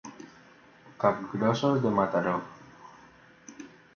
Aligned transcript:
Capgrossos 1.03 1.77
de 1.85 1.91
Mataró. 1.99 2.33